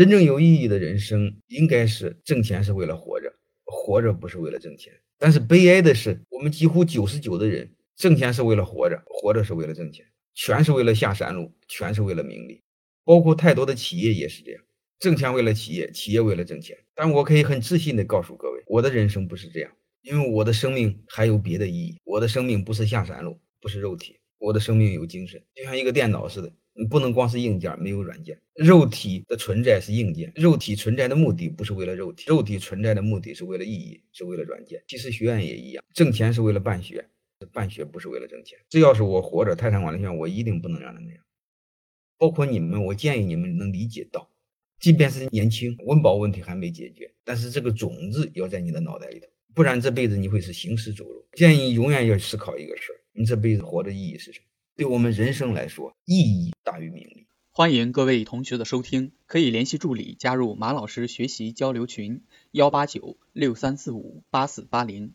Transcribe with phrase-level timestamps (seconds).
[0.00, 3.30] 真正有意义的人生，应该是挣钱是为了活着，
[3.66, 4.90] 活着不是为了挣钱。
[5.18, 12.62] 但是悲哀的是，我们几乎九十九的人，挣钱是为了活着，活着是为了挣钱，全是为了下山路，全是为了名利。
[13.04, 14.62] 包括太多的企业也是这样，
[14.98, 16.78] 挣钱为了企业，企业为了挣钱。
[16.94, 19.70] 但我可以很自信的告诉各位，我的人生不是这样，
[20.00, 21.98] 因为我的生命还有别的意义。
[22.04, 26.50] 我的生命不是下山路，不是肉体，我的生命有精神，就像一个电脑似的。
[26.74, 28.40] 你不能光是硬件，没有软件。
[28.54, 34.82] 肉体的存在是硬件，肉体存在的目的不是为了肉体，肉体存在的目的是为了意义，是为了软件。
[34.86, 37.04] 其实学院也一样，挣钱是为了办学，
[37.52, 38.58] 办学不是为了挣钱。
[38.68, 41.22] 只要是我活着，泰山管理学院我一定不能让他那样。
[42.18, 44.30] 包括你们，我建议你们能理解到，
[44.78, 51.26] 即便是年轻，温饱问题还没解决，但是这个种子要在你的脑袋里头，不然这辈子你会是行尸走肉。
[51.32, 54.44] 建议永远要思考一个事儿：你这辈子活的意义是什么？
[54.80, 57.26] 对我们人生来说，意义大于名利。
[57.50, 65.12] 欢迎各位同学的收听，可以联系助理加入马老师学习交流群：幺八九六三四五八四八零。